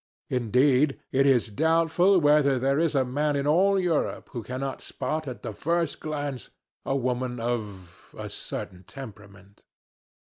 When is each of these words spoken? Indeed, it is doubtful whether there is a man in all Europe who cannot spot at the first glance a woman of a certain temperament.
Indeed, 0.31 0.99
it 1.11 1.27
is 1.27 1.51
doubtful 1.51 2.19
whether 2.19 2.57
there 2.57 2.79
is 2.79 2.95
a 2.95 3.05
man 3.05 3.35
in 3.35 3.45
all 3.45 3.79
Europe 3.79 4.29
who 4.31 4.41
cannot 4.41 4.81
spot 4.81 5.27
at 5.27 5.43
the 5.43 5.53
first 5.53 5.99
glance 5.99 6.49
a 6.83 6.95
woman 6.95 7.39
of 7.39 8.11
a 8.17 8.27
certain 8.27 8.83
temperament. 8.83 9.63